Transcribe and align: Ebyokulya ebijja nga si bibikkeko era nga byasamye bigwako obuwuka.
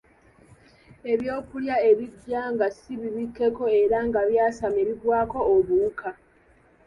Ebyokulya 1.13 1.75
ebijja 1.89 2.41
nga 2.53 2.67
si 2.77 2.91
bibikkeko 3.01 3.63
era 3.81 3.97
nga 4.07 4.19
byasamye 4.29 4.81
bigwako 4.89 5.39
obuwuka. 5.53 6.09